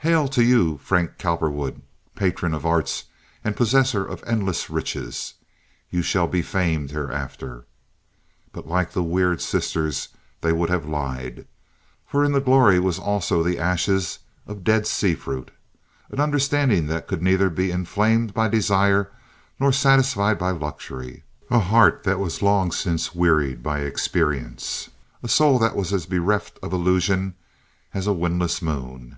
[0.00, 1.80] Hail to you, Frank Cowperwood,
[2.14, 3.04] patron of arts
[3.42, 5.32] and possessor of endless riches!
[5.88, 7.64] You shall be famed hereafter."
[8.52, 10.08] But like the Weird Sisters,
[10.42, 11.46] they would have lied,
[12.06, 17.22] for in the glory was also the ashes of Dead Sea fruit—an understanding that could
[17.22, 19.10] neither be inflamed by desire
[19.58, 24.90] nor satisfied by luxury; a heart that was long since wearied by experience;
[25.22, 27.34] a soul that was as bereft of illusion
[27.94, 29.16] as a windless moon.